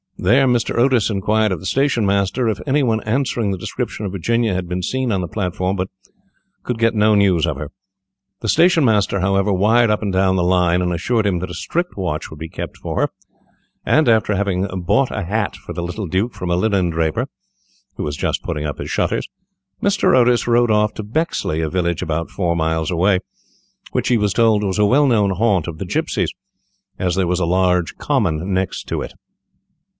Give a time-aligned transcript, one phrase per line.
[0.17, 0.77] There Mr.
[0.77, 4.53] Otis inquired of the station master if any one answering to the description of Virginia
[4.53, 5.89] had been seen on the platform, but
[6.63, 7.71] could get no news of her.
[8.41, 11.55] The station master, however, wired up and down the line, and assured him that a
[11.55, 13.09] strict watch would be kept for her,
[13.83, 17.27] and, after having bought a hat for the little Duke from a linen draper,
[17.97, 19.27] who was just putting up his shutters,
[19.83, 20.15] Mr.
[20.15, 23.19] Otis rode off to Bexley, a village about four miles away,
[23.91, 26.29] which he was told was a well known haunt of the gipsies,
[26.99, 29.13] as there was a large common next to it.